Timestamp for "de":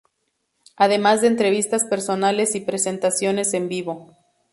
1.21-1.27